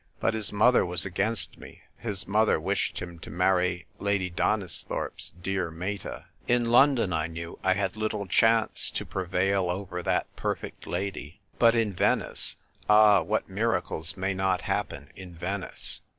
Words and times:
But 0.19 0.33
his 0.33 0.51
mother 0.51 0.83
was 0.83 1.05
against 1.05 1.59
me; 1.59 1.83
his 1.99 2.27
mother 2.27 2.59
wished 2.59 2.97
him 2.97 3.19
to 3.19 3.29
marry 3.29 3.85
Lady 3.99 4.31
Donisthorpe's 4.31 5.35
dear 5.43 5.69
Meta. 5.69 6.25
In 6.47 6.65
London, 6.65 7.13
I 7.13 7.27
knew, 7.27 7.59
I 7.63 7.73
had 7.75 7.95
little 7.95 8.25
chance 8.25 8.89
to 8.89 9.05
prevail 9.05 9.69
over 9.69 10.01
that 10.01 10.35
perfect 10.35 10.87
lady. 10.87 11.39
But 11.59 11.75
in 11.75 11.93
Venice— 11.93 12.55
ah, 12.89 13.21
what 13.21 13.47
miracles 13.47 14.17
may 14.17 14.33
not 14.33 14.61
happen 14.61 15.11
in 15.15 15.35
Venice! 15.35 16.01